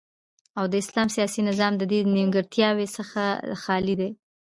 او 0.59 0.65
د 0.71 0.73
اسلام 0.83 1.07
سیاسی 1.15 1.41
نظام 1.49 1.73
ددی 1.81 1.99
نیمګړتیاو 2.15 2.79
څخه 2.97 3.21
خالی 3.63 3.95
دی 3.99 4.09